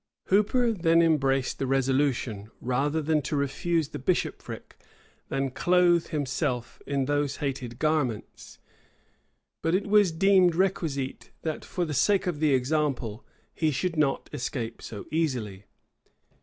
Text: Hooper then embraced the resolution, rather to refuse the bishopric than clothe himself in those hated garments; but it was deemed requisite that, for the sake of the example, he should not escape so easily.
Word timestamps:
Hooper 0.29 0.71
then 0.71 0.99
embraced 1.03 1.59
the 1.59 1.67
resolution, 1.67 2.49
rather 2.59 3.21
to 3.21 3.35
refuse 3.35 3.89
the 3.89 3.99
bishopric 3.99 4.75
than 5.29 5.51
clothe 5.51 6.07
himself 6.07 6.81
in 6.87 7.05
those 7.05 7.35
hated 7.35 7.77
garments; 7.77 8.57
but 9.61 9.75
it 9.75 9.85
was 9.85 10.11
deemed 10.11 10.55
requisite 10.55 11.29
that, 11.43 11.63
for 11.63 11.85
the 11.85 11.93
sake 11.93 12.25
of 12.25 12.39
the 12.39 12.51
example, 12.51 13.23
he 13.53 13.69
should 13.69 13.95
not 13.95 14.27
escape 14.33 14.81
so 14.81 15.05
easily. 15.11 15.65